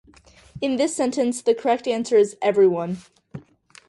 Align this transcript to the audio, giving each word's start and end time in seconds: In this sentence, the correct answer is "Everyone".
In 0.61 0.77
this 0.77 0.95
sentence, 0.95 1.43
the 1.43 1.53
correct 1.53 1.87
answer 1.87 2.17
is 2.17 2.35
"Everyone". 2.41 2.97